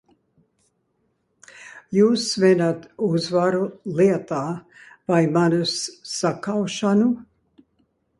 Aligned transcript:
Jūs 1.97 2.23
svinat 2.29 2.87
uzvaru 3.07 3.61
lietā 3.99 4.39
vai 5.13 5.21
manis 5.37 5.75
sakaušanu? 6.15 7.11